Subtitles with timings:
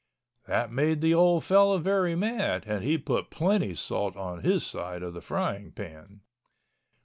[0.47, 5.03] That made the old fellow very mad and he put plenty salt on his side
[5.03, 6.21] of the frying pan.